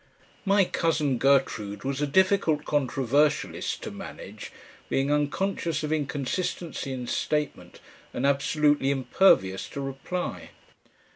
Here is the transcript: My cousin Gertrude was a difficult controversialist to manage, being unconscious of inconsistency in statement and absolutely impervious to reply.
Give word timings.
My 0.45 0.65
cousin 0.65 1.19
Gertrude 1.19 1.83
was 1.83 2.01
a 2.01 2.07
difficult 2.07 2.65
controversialist 2.65 3.83
to 3.83 3.91
manage, 3.91 4.51
being 4.89 5.11
unconscious 5.13 5.83
of 5.83 5.93
inconsistency 5.93 6.91
in 6.91 7.05
statement 7.05 7.79
and 8.11 8.25
absolutely 8.25 8.89
impervious 8.89 9.69
to 9.69 9.79
reply. 9.81 10.49